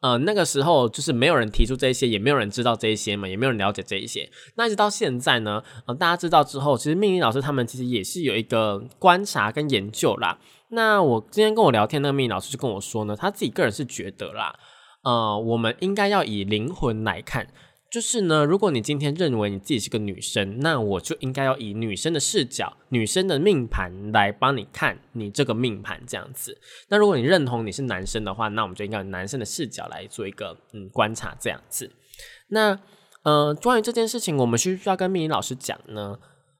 [0.00, 4.30] 呃，那个时候就是没有人提出这些，也没有人知道这一些嘛，也没有人了解这一些。
[4.56, 10.38] 那一直到现在呢，呃，大家知道之后，其实命理老师他们其实也是有一个观察跟研究啦。
[10.70, 14.54] 那我今天跟我聊天那个命理老师就跟我说呢，他自己个人是觉得啦，
[15.04, 17.46] 呃，我们应该要以灵魂来看。
[17.88, 26.58] 就是呢，如果你今天认为你自己是个女生，那我就应该要以女生的视角、女生的命盘来帮你看你这个命盘这样子。
[26.88, 31.90] 那如果你认同你是男生的话，那我们就应该用男生的视角来做一个嗯观察这样子。
[32.48, 32.78] 那
[33.22, 36.18] 呃，关于这件事情，我们需不需要跟命理老师讲呢？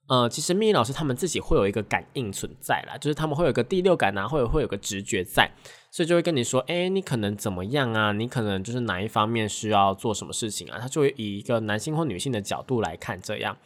[0.09, 5.51] 呃，其实命理老师他们自己会有一个感应存在啦，就是他们会有个第六感啊，会会有个直觉在。
[5.90, 8.12] 所以就会跟你说，哎，你可能怎么样啊？
[8.12, 10.79] 你可能就是哪一方面需要做什么事情啊？
[10.79, 13.57] 他就会以一个男性或女性的角度来看这样。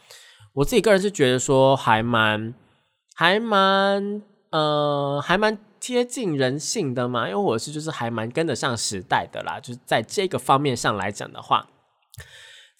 [0.53, 2.53] 我自己个人是觉得说，还蛮、
[3.15, 7.27] 还蛮、呃，还蛮贴近人性的嘛。
[7.27, 11.67] 因为我是就是还蛮跟得上时代的啦，就是在这个方面上来讲的话。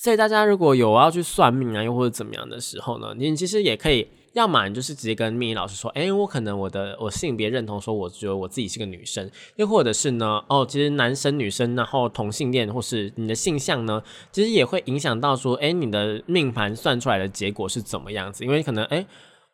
[0.01, 4.07] 所以大家如果有要去算命啊，又或者怎么样的时候呢，你其实也可以。
[4.33, 18.43] 要么你就是直接跟命理老师说，哎，我可能我的我性别认同说，我觉得我自己是个女生，又或者是呢，哦，其实男生女生，然后同性恋，或是你的性向呢，其实也会影响到说，哎，你的命盘算出来的结果是怎么样子？
[18.43, 19.05] 因为可能，哎。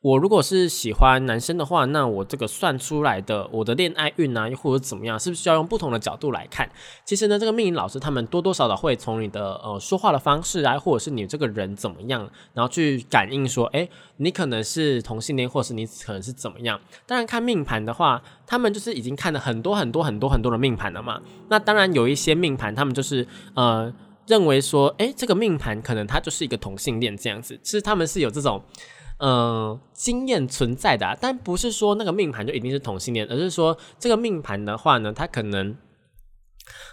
[0.02, 6.70] 我如果是喜欢男生的话，那我这个算出来的我的恋爱运啊，又或者怎么样，是不是需要用不同的角度来看？
[7.04, 16.80] 其实呢，这个命理老师他们多多少少会从你的呃说话的方式啊，或者是你这个人怎么样，然后去感应说，哎，你可能是同性恋，或是你可能是怎么样？
[17.08, 21.20] 当然看命盘的话，他们就是已经看了很多很多很多很多的命盘了嘛。
[21.50, 23.92] 那当然有一些命盘，他们就是呃
[24.28, 28.62] 认为说，哎，这个命盘可能他就是一个同性恋这样子，其实他们是有这种。
[29.20, 35.76] 嗯，经验存在的，但不是说那个命盘就一定是同性恋，而是说这个命盘的话呢，他可能，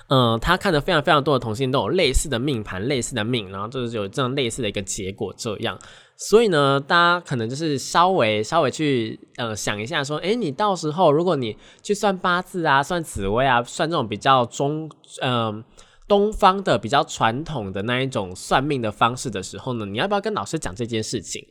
[0.09, 5.79] 嗯，他看的非常非常多的同性都有类似的命盘、类似的命，然后就是有这样类似的一个结果这样。
[6.17, 14.89] 所以呢，大家可能就是稍微稍微去呃想一下，说，哎，你到时候如果你去算八字啊、算紫微啊、算这种比较中
[15.21, 15.63] 嗯
[16.09, 21.45] 东方的比较传统的那一种算命的方式的时候呢，你要不要跟老师讲这件事情？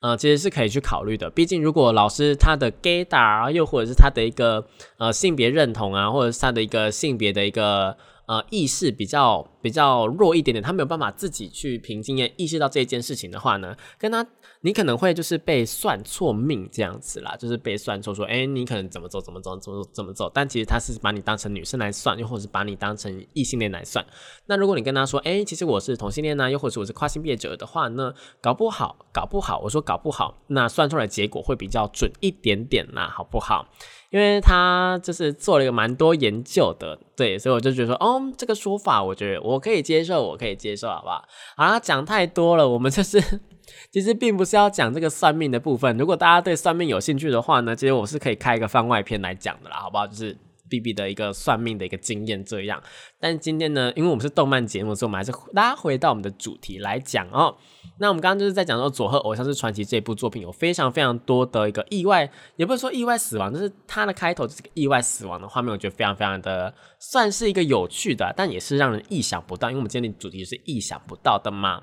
[0.00, 1.30] 呃，其实是可以去考虑的。
[1.30, 4.66] 毕竟，如果老师他的 gay 啊，又或者是他的一个
[4.98, 7.96] 呃性别认同啊，或者是他的一个性别的一个。
[8.28, 14.24] 呃，意识比较比较弱一点点，他没有办法自己去凭经验意识到这件事情的话呢，跟他
[14.60, 24.04] 你可能会就是被算错命这样子啦，就是被算错说，哎，你可能怎么走怎么走怎么怎么走，但其实他是把你当成女生来算，又或者是把你当成异性恋来算。
[24.44, 28.12] 那如果你跟他说，哎，其实我是同性恋呢，又或者我是跨性别者的话呢，
[28.42, 33.66] 搞不好搞不好，我说搞不好，那算出来结果会比较准一点点啦，好不好？
[34.10, 41.24] 因为他就是做了一个蛮多研究的，对，所以我就觉得说，哦，这个说法我觉得我可以接受，我可以接受，好不好？
[41.56, 43.20] 好，讲太多了，我们就是
[43.92, 45.96] 其实并不是要讲这个算命的部分。
[45.98, 50.06] 如果大家对算命有兴趣的话呢，其实我是可以开一个番外篇来讲的啦，好不好？
[50.06, 50.36] 就是。
[50.68, 52.82] B B 的一个算命的一个经验，这样。
[53.18, 57.56] 但今天呢，因为我们是动漫节目，所以我们还是拉回到我们的主题来讲哦。
[57.98, 71.82] 那我们刚刚就是在讲说《佐贺偶像是传奇》这部作品有非常非常多的一个意外，也不是说意外死亡，就是它的开头就是个意外死亡的画面，我觉得非常非常的算是一个有趣的，但也是让人意想不到，因为我们今天的主题是意想不到的嘛。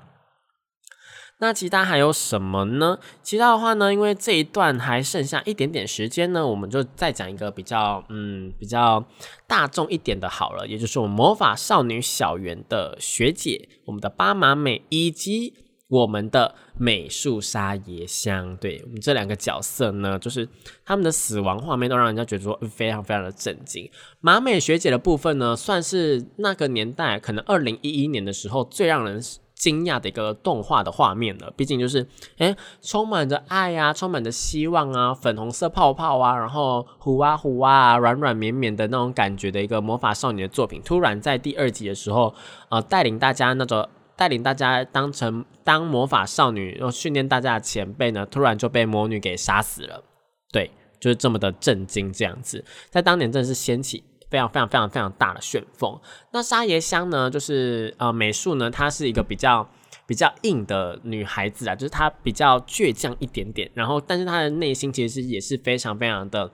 [1.38, 2.98] 那其他还有什么呢？
[3.22, 9.04] 其他的话呢，因为这一段还剩下一点点时间呢，我们就再讲一个比较嗯比较
[9.46, 15.52] 大众一点的好了，也就是我们魔法少女小圆的学姐，我们的巴马美以及
[15.88, 20.48] 我们的美术沙耶香，对我们这两个角色呢，就是
[20.86, 23.88] 他们的死亡画面都让人家觉得说非常非常的震惊。
[24.20, 29.20] 马美学姐的部分呢，算是那个年代可能二零一一年的时候最让人
[29.56, 31.52] 惊讶的一个动画的画面了。
[31.56, 32.06] 毕竟就是
[32.38, 42.32] 诶，充满着爱啊，充满着希望啊，粉红色泡泡啊，然后糊啊糊啊，软软绵绵的那种感觉的一个魔法少女的作品，突然在第二集的时候，
[42.68, 43.88] 呃，带领大家那种。
[44.18, 50.02] 带领大家当成当魔法少女，然后训练大家的前辈呢，突然就被魔女给杀死了。
[50.50, 55.98] 对，就是这么的震惊，这样子，在当年真的是掀起非常非常非常非常大的旋风。
[56.32, 59.68] 那沙耶香呢，就是呃美术呢，她是一个比较
[60.06, 66.52] 比较硬的女孩子啊，就是她比较倔强一点点，然后但是她的内心其实也是非常非常的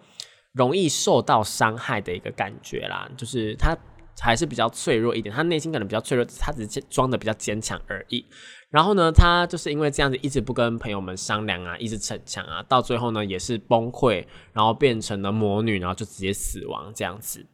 [0.52, 3.76] 容易受到伤害的一个感觉啦，就是她。
[4.20, 8.24] 还是比较脆弱一点，她内心可能比较脆弱，她只是装的比较坚强而已。
[8.68, 17.44] 然后呢，她就是因为这样子一直不跟朋友们商量啊，一直逞强啊，到最后呢也是崩溃，然后变成了魔女，然后就直接死亡这样子。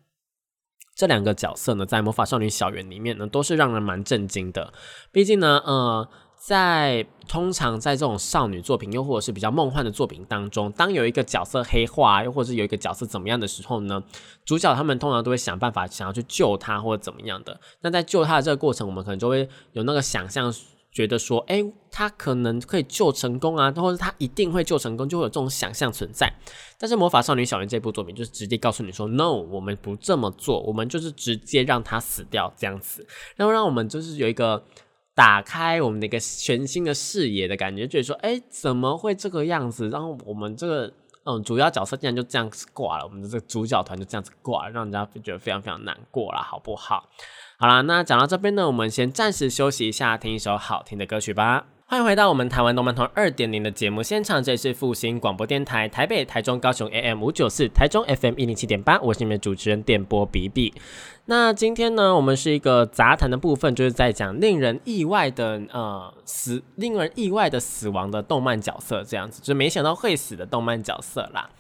[0.99, 4.75] 这两个角色呢，在魔法少女小圆里面呢，都是让人蛮震惊的。
[5.13, 6.09] 毕竟呢，呃。
[6.41, 14.01] 在通常在这种少女作品，又或者是比较梦幻的作品当中，当有一个角色黑化，又或者是有一个角色怎么样的时候呢？
[14.45, 17.61] 主角他们通常都会想办法想要去救他，或者怎么样的。
[17.81, 20.55] 那在救他的这个过程，我们可能就会有那个想象，
[20.91, 26.33] 觉得说，哎，他可能可以救成功啊，或者他一定会救成功，就会有这种想象存在。
[26.79, 34.65] 但是魔法少女小圆这部作品就是直接告诉你说，no，我们不这么做，我们就是直接让他死掉这样子，然后让我们就是有一个。
[35.15, 39.89] 打开我们的一个全新的视野的感觉，觉得说，哎，怎么会这个样子？
[39.89, 40.93] 然后我们这个，
[41.25, 47.09] 嗯，主要角色竟然就这样子挂了，我们的这个主角团就这样子挂了，让人家觉得非常非常难过了，好不好？
[47.61, 51.67] 好啦，那讲到这边呢，我们先暂时休息一下，听一首好听的歌曲吧。
[51.87, 60.73] 欢迎回到我们台湾动漫团二点零的节目现场，这里是复兴广播电台台北、台中、高雄 AM 五九四，台中 FM 一零七点八，我是你们的主持人电波比比。
[61.25, 71.51] 那今天呢，我们是一个杂谈的部分，就是在讲令人意外的呃死，令人意外的死亡的动漫角色，这样子，就没想到会死的动漫角色啦。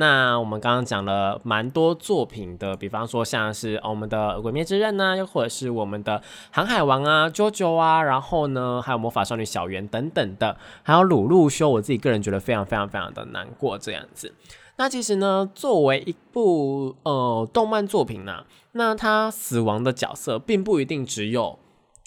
[0.00, 6.18] 那我们刚刚讲了蛮多作品的，比方说像是我们的《鬼灭之刃》呐，又或者是我们的
[6.50, 14.34] 《航海王》啊、《JoJo》啊，然后呢还有《魔法少女小圆》等等的，还有《鲁路修》，我自己个人觉得非常非常非常的难过这样子。
[14.78, 21.58] 那其实呢，作为一部呃动漫作品呢，那它死亡的角色并不一定只有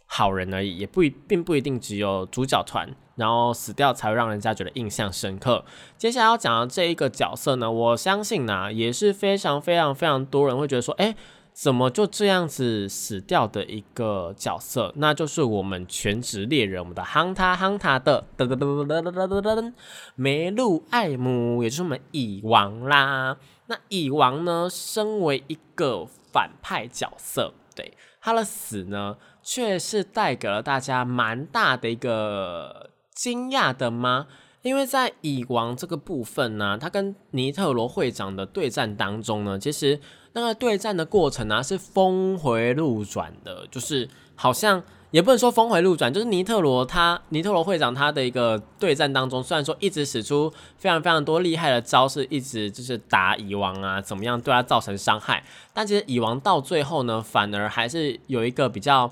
[0.08, 2.89] 好人而已，也不一并不一定只有主角团。
[3.15, 5.63] 然后死掉才会让人家觉得印象深刻。
[5.97, 11.15] 接下来要讲的这一个角色呢我相信呢也是非常非常非常多人会觉得说哎
[11.54, 14.91] 怎么就这样子死掉的一个角色？
[14.95, 19.73] 那就是我们全职猎人我们的 han ta han ta 的噔噔噔噔噔噔噔噔
[20.15, 23.38] 梅露艾姆也就是我们蚁王啦。
[23.67, 32.82] 那蚁王呢身为一个反派角色对他的死呢却是带给了大家蛮大的一个
[33.13, 34.28] 惊讶的吗？
[34.62, 39.99] 因为在蚁王这个部分呢，他跟尼特罗会长的对战当中呢，其实
[40.32, 59.12] 那个对战的过程呢是峰回路转的，就是好像也不能说峰回路转，就是尼特罗他尼特罗会长他的一个对战当中，虽然说一直使出非常非常多厉害的招式，一直就是打蚁王啊，怎么样对他造成伤害，但其实蚁王到最后呢，反而还是有一个比较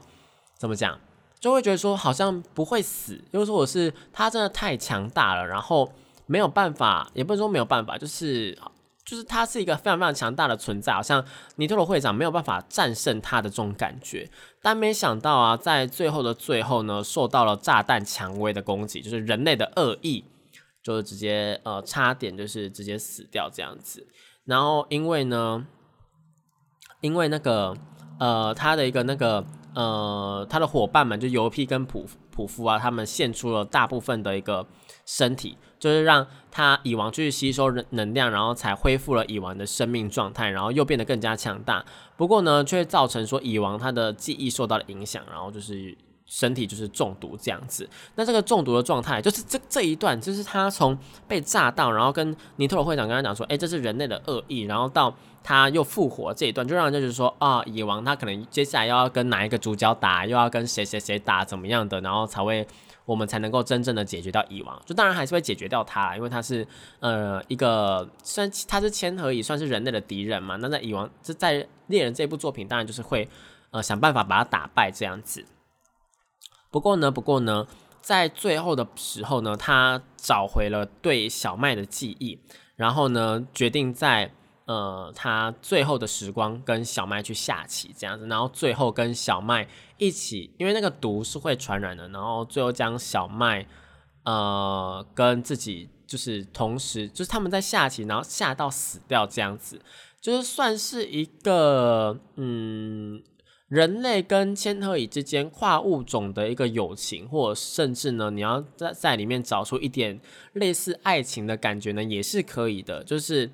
[0.58, 0.98] 怎么讲？
[1.42, 5.92] 就会觉得说好像不会死，就是说我是他真的太强大了，然后
[6.28, 8.56] 没有办法，也不能说没有办法，就是
[9.04, 11.26] 就是他是一个非常非常强大的存在，好像
[11.56, 14.30] 尼特罗会长没有办法战胜他的这种感觉。
[14.62, 20.24] 但没想到啊，在最后的最后呢，受到了炸弹蔷薇的攻击，就是人类的恶意，
[20.84, 24.08] 就是直接呃差点就是直接死掉这样子。
[24.46, 25.66] 然后因为呢，
[27.02, 27.76] 因为那个
[28.20, 29.44] 呃他的一个那个。
[29.74, 34.68] 呃，他的伙伴们就尤皮跟普普夫啊，他们献出了大部分的一个
[35.06, 41.86] 身体，就是让他蚁王去吸收能量，然后才恢复了蚁王的生命状态，然后又变得更加强大。
[42.18, 47.90] 不过呢，却造成说蚁王他的记忆受到了影响，然后就是身体就是中毒这样子。
[48.16, 50.98] 那这个中毒的状态，就是这这一段，就是他从
[51.30, 55.16] 被炸到，然后跟尼特罗会长跟他讲说，哎，这是人类的恶意，然后到。
[55.44, 62.68] 他又复活这一段，就让人家就是说啊，蚁王他可能接下来又要跟哪一个主角打，又要跟谁谁谁打，怎么样的，然后才会
[63.06, 64.80] 我们才能够真正的解决掉蚁王。
[64.86, 66.66] 就当然还是会解决掉他，因为他是
[67.00, 70.56] 呃一个虽然他是千和蚁，算是人类的敌人嘛。
[70.58, 73.28] 那在蚁王这在猎人这部作品，当然就是会
[73.72, 75.44] 呃想办法把他打败这样子。
[76.70, 77.68] 不过呢，不过呢，
[78.00, 82.40] 在最后的时候呢，他找回了对小麦的记忆，
[82.76, 84.32] 然后呢，决定在
[84.66, 93.66] 呃他最后的时光跟小麦去下棋这样子，然后最后跟小麦一起，因为那个毒是会传染的，然后最后将小麦
[94.24, 99.82] 呃跟自己就是同时，就是他们在下棋，然后下到死掉这样子，
[100.22, 103.22] 就是算是一个嗯。
[103.72, 110.20] 人类跟千鹤蚁之间跨物种的一个友情，或甚至呢，你要在在里面找出一点
[110.52, 113.02] 类似爱情的感觉呢，也是可以的。
[113.02, 113.50] 就是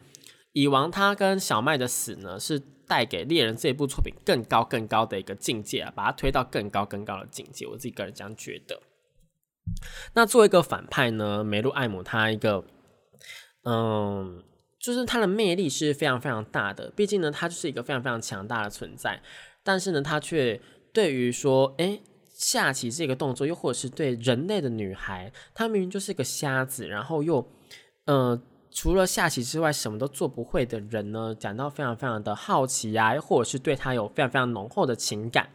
[0.54, 7.68] 蚁王他跟小麦的死呢，是带给猎人这部作品更高更高的一个境界啊，把它推到更高更高的境界。
[7.68, 8.82] 我自己个人这样觉得。
[10.14, 12.64] 那作为一个反派呢，梅露艾姆他一个，
[13.64, 14.42] 嗯，
[14.80, 19.22] 就是他的魅力是非常非常大的，毕竟呢，他就是一个非常非常强大的存在。
[19.64, 20.62] 但是呢，他却
[20.94, 22.00] 对于说，哎，
[22.34, 27.46] 下棋这个动作，又或者是对人类的女孩，她明明就是一个瞎子，然后又，
[28.06, 28.42] 呃，
[28.80, 35.50] 除了下棋之外，什么都做不会的人呢，感到非常非常的好奇呀，或者是对他有非常非常浓厚的情感，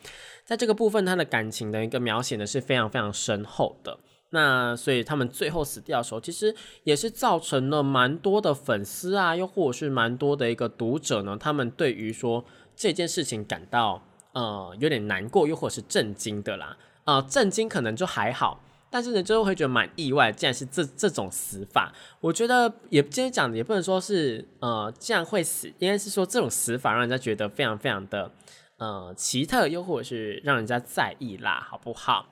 [0.44, 3.96] 在这个部分，他的感情的一个描写呢，是非常非常深厚的。
[4.30, 6.52] 那所以他们最后死掉的时候，其实
[6.82, 12.44] 也是造成了蛮多的粉丝啊，又或者是蛮多的一个读者呢，他们对于说。
[12.74, 14.02] 这件事情感到
[14.32, 16.74] 呃有点难过，又或者是震惊的啦。
[17.04, 18.58] 呃，震惊可能就还好，
[18.92, 21.90] 但是呢，就会觉得蛮意外，竟然是这这种死法。
[22.20, 28.30] 我觉得也今天讲的也不能说是呃竟然会死，应该是说这种死法让人家觉得非常非常的
[28.76, 32.26] 呃奇特，又或者是让人家在意啦，好不好？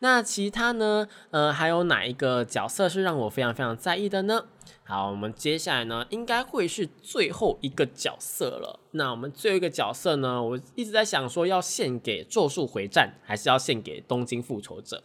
[0.00, 1.06] 那其他呢？
[1.30, 4.46] 呃，还有哪一个角色是让我非常非常在意的呢？
[4.82, 8.80] 好，我们接下来呢，应该会是最后一个角色了。
[8.90, 14.96] 那我们最后一个角色呢，我一直在想说，要献给《咒术回战》，还是要献给《东京复仇者》？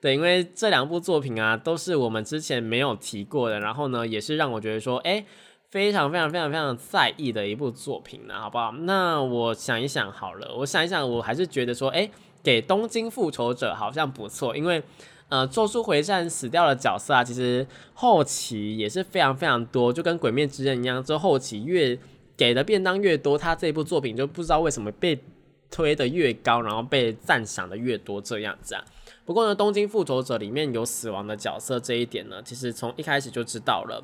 [0.00, 5.24] 对，因为这两部作品啊，都是我们之前没有提过的，然后呢，也是让我觉得说，哎，
[5.70, 8.72] 非常非常非常非常在意的一部作品呢，好不好？
[8.72, 12.10] 那我想一想好了，我想一想，我还是觉得说，哎。
[12.44, 14.82] 给东京复仇者好像不错，因为
[15.28, 17.64] 呃，咒术回战死掉的角色啊，其实
[17.94, 21.96] 后期也是非常非常多，就跟鬼灭之刃一样，之后期越
[22.36, 25.16] 给的便当越多，他这部作品就不知道为什么被
[25.70, 28.84] 推的越高，然后被赞赏的越多这样子啊。
[29.24, 34.02] 不过呢，东京复仇者里面有死亡的角色这一点呢，其实从一开始就知道了。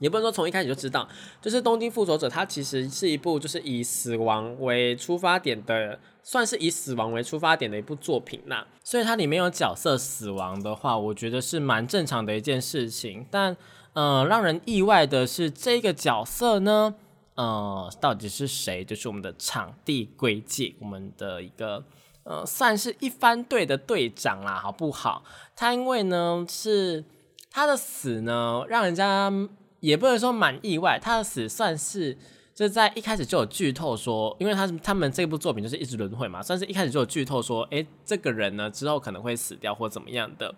[0.00, 1.08] 也不能说从一开始就知道，
[1.40, 8.66] 就是《东京复仇者》它其实是一部就是以死亡为出发点的，算是以死亡为出发点的一部作品啦。
[8.82, 13.24] 所以它里面有角色死亡的话，我觉得是蛮正常的一件事情。
[13.30, 13.56] 但，
[13.92, 16.96] 呃，让人意外的是这个角色呢，
[17.36, 18.84] 呃，到底是谁？
[18.84, 21.84] 就是我们的场地轨迹，我们的一个
[22.24, 25.22] 呃，算是一番队的队长啦，好不好？
[25.54, 27.04] 他因为呢是
[27.50, 29.32] 他的死呢，让人家。
[29.80, 32.16] 也不能说蛮意外，他的死算是
[32.54, 40.54] 就在一开始就有剧透说，因为他他们这部作品就是一直轮回嘛，算是一开始就有剧透说，诶，这个人呢之后可能会死掉或怎么样的。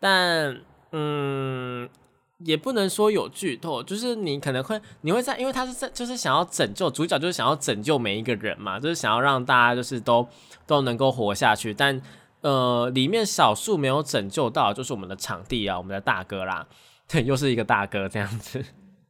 [0.00, 1.88] 但嗯，
[2.44, 10.26] 也不能说有剧透，就是你可能会你会在，因为他是在就是想要拯救主角，就是想要拯救每一个人嘛，就是想要让大家就是都
[10.66, 11.74] 都能够活下去。
[11.74, 12.00] 但
[12.40, 16.64] 呃，里面少数没有拯救到，就是我们的场地啊，我们的大哥啦。
[17.10, 18.64] 对，又是一个大哥这样子。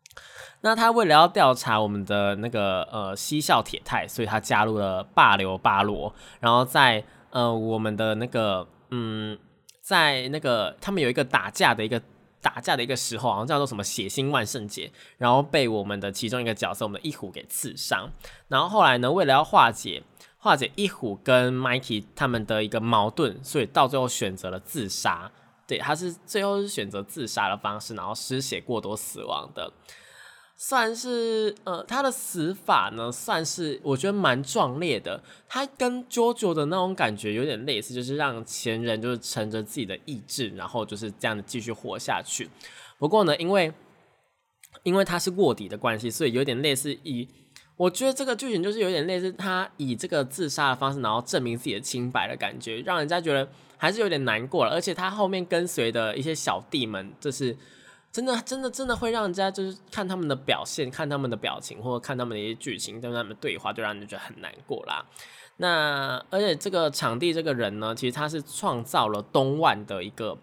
[0.62, 6.12] 那他为了要调查我们的那个呃西校铁太，所以他加入了霸流巴罗。
[6.41, 9.39] 然后在呃我们的那个嗯，
[9.83, 12.01] 在那个他们有一个打架的一个
[12.41, 18.11] 打架的一个时候，好像叫做什么血腥万圣节，然后被我们的其中一个角色我们的一虎给刺伤。
[18.49, 20.03] 然后后来呢，为了要化解
[20.39, 25.30] 化解一虎跟 Mikey 他们的一个矛盾，所以到最后选择了自杀。
[25.66, 29.70] 对，他是最后是选择自杀的方式，然后失血过多死亡的，
[30.61, 35.23] 算是呃他的死法呢，算是我觉得蛮壮烈的。
[35.49, 42.51] 他跟 JoJo 的那种感觉有点类似，就是让前人就是乘着自己的意志，然后就是这样的继续活下去。
[42.99, 43.73] 不过呢，因为
[44.83, 47.29] 因为他是卧底的关系，所以有点类似以。
[47.77, 54.73] 我觉得这个剧情就是有点类似他以这个自杀的方式，然后证明自己的清白的感觉，让人家觉得还是有点难过了。
[54.73, 57.57] 而且他后面跟随的一些小弟们，就是
[58.11, 65.07] 真的、真的、真的会让人家就是看他们的表现、看他们的表情，或者看他们的一些剧情，跟他们对话，就让人觉得很难过啦。
[65.59, 70.39] 那而且这个场地这个人呢，其实他是创造了东万的一个，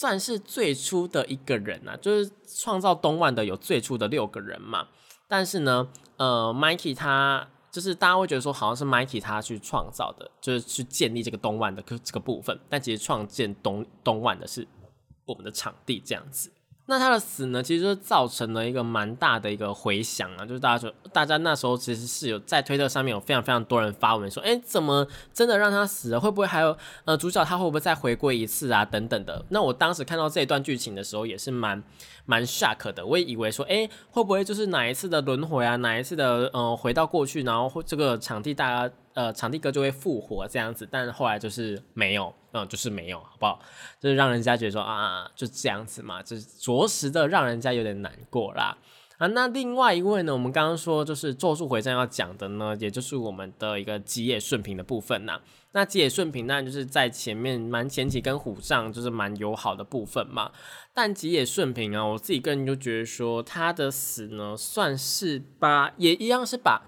[0.00, 2.30] 算是最初的一个人啊，就是
[2.60, 4.88] 创造东万的有最初的六个人嘛。
[5.28, 5.88] 但是呢。
[6.18, 14.68] 呃，Mikey 他就是大家会觉得说好像是 Mikey 他去创造的，就是去建立这个东万的这个部分，但其实创建东东万的是
[15.24, 16.52] 我们的场地这样子。
[16.92, 26.20] 那他的死呢，其实就造成了一个蛮大的一个回响啊，就是大家说，大家那时候其实是有在推特上面有非常非常多人发文说，哎，怎么真的让他死了？
[26.20, 26.76] 会不会还有
[27.06, 28.84] 呃主角他会不会再回归一次啊？
[28.84, 29.42] 等等的。
[29.48, 31.82] 那我当时看到这一段剧情的时候，也是蛮
[32.26, 38.94] 蛮 shock 的，我也以为说，哎，会不会就是哪一次的轮回啊，哪一次的呃回到过去，然后这个场地大家。
[39.14, 43.60] 呃，场地哥就会复活这样子，但是后来就是没有，嗯，就是没有，好不好？
[44.00, 48.78] 就是让人家觉得说啊，就这样子嘛，就是着实的让人家有点难过啦。
[49.18, 55.38] 啊，那另外一位呢，我们刚刚说就是咒术回战要讲的呢，也就是我们的一个吉野顺平的部分呐。
[55.72, 60.50] 那吉野顺平那就是在前面蛮前期跟虎杖就是蛮友好的部分嘛。
[60.94, 66.82] 但吉野顺平啊，我自己个人就觉得说他的死呢，算是把也一样是把。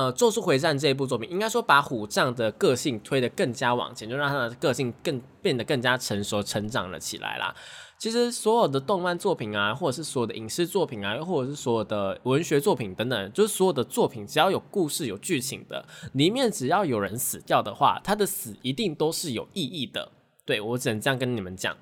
[0.00, 7.54] 呃，咒术回战这一部作品，应该说把虎杖的个性推得更加往前，就让他的个性更变得更加成熟、成长了起来啦。
[7.98, 15.84] 其实所有的动漫作品啊，或者是所有的影视作品啊，或者是所有的文学作品等等，就是所有的作品，只要有故事、有剧情的，
[16.14, 20.10] 里面只要有人死掉的话，他的死一定都是有意义的。
[20.46, 21.76] 对我只能这样跟你们讲。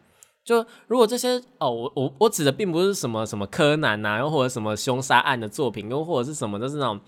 [0.45, 6.99] 就如果这些哦，我我我指的并不是什么什么柯南呐，又或者什么凶杀案的作品，又或者是什么，就是那种。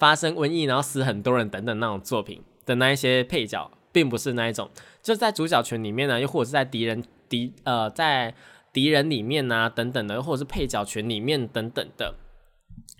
[0.00, 4.68] 发生瘟疫，然后死很多人等等那种作品的那一些配角，并不是那一种，
[5.02, 8.34] 就在主角群里面呢，又或者是在敌人敌呃在
[8.72, 12.14] 敌人里面呢等等的，又或者是配角群里面等等的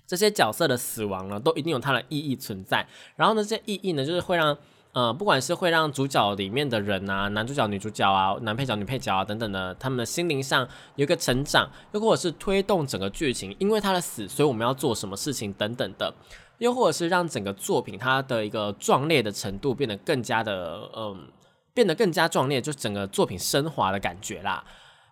[0.05, 2.85] 这些角色的死亡呢，都一定有它的意义存在。
[3.15, 4.55] 然后呢，这些意义呢，就是会让
[4.91, 16.13] 呃不管是会让主角里面的人啊，男主角、女主角啊，男配角、女配角啊等等的，他们的心灵上有一个成长，又或者是推动整个剧情，因为他的死，所以我们要做什么事情等等的。
[16.61, 21.27] 又或者是让整个作品它的一个壮烈的程度变得更加的，嗯，
[21.73, 24.63] 变得更加壮烈，就整个作品升华的感觉啦。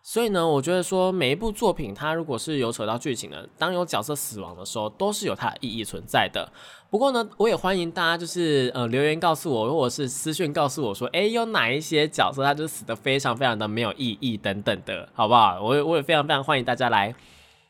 [0.03, 6.47] 所以呢，我觉得说每一部作品，它如果是有扯到剧情的，当有角色死亡的时候，都是有它的意义存在的。
[6.91, 15.59] 不过呢，我也欢迎大家就是呃留言告诉我，或者是私讯告诉我说，诶，有哪一些角色他就死的非常非常的没有意义等等的，好不好？
[15.59, 17.15] 我我也非常非常欢迎大家来。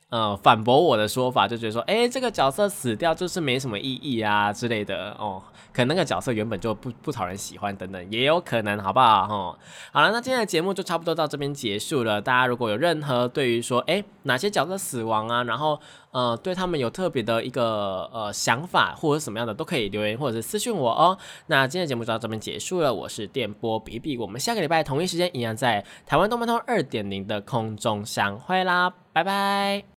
[0.10, 5.40] 呃，反驳我的说法，就觉得说，哎，这个角色死掉就是没什么意义啊之类的哦，
[5.72, 9.28] 可能那个角色原本就不不讨人喜欢等等，也有可能，好不好？
[9.28, 9.60] 哈，
[9.92, 12.20] 好了，那今天的节目就差不多到这边结束了。
[12.20, 15.80] 大家如果有任何对于说，哎，哪些角色死亡啊，然后
[16.10, 21.16] 呃，对他们有特别的一个呃想法或者什么样的，都可以留言或者是私信我哦。
[21.46, 29.84] 那今天的节目就到这边结束了，我是电波比比，我们下个礼拜同一时间一样在台湾动漫通二点零的空中相会啦，拜拜。